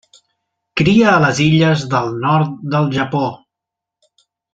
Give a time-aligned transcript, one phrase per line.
[0.79, 3.23] Cria a les illes del nord del Japó.